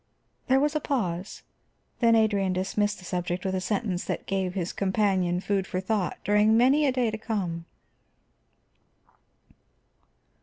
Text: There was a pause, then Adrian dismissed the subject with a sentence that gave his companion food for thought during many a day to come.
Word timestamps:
There 0.47 0.59
was 0.59 0.75
a 0.75 0.79
pause, 0.79 1.43
then 1.99 2.15
Adrian 2.15 2.53
dismissed 2.53 2.97
the 2.97 3.05
subject 3.05 3.45
with 3.45 3.53
a 3.53 3.61
sentence 3.61 4.03
that 4.05 4.25
gave 4.25 4.55
his 4.55 4.73
companion 4.73 5.41
food 5.41 5.67
for 5.67 5.79
thought 5.79 6.17
during 6.23 6.57
many 6.57 6.87
a 6.87 6.91
day 6.91 7.11
to 7.11 7.19
come. 7.19 7.65